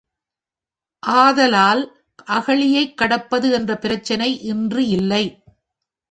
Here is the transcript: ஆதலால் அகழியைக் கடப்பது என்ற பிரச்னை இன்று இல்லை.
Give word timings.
ஆதலால் 0.99 1.83
அகழியைக் 2.29 2.93
கடப்பது 2.93 3.51
என்ற 3.51 3.73
பிரச்னை 3.81 4.29
இன்று 4.41 4.87
இல்லை. 4.87 5.23